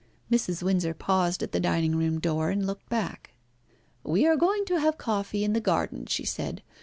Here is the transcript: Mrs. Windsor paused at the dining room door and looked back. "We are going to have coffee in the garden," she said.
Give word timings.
Mrs. 0.31 0.63
Windsor 0.63 0.95
paused 0.95 1.43
at 1.43 1.51
the 1.51 1.59
dining 1.59 1.95
room 1.95 2.19
door 2.19 2.49
and 2.49 2.65
looked 2.65 2.89
back. 2.89 3.35
"We 4.03 4.25
are 4.25 4.35
going 4.35 4.65
to 4.65 4.79
have 4.79 4.97
coffee 4.97 5.43
in 5.43 5.53
the 5.53 5.61
garden," 5.61 6.07
she 6.07 6.25
said. 6.25 6.63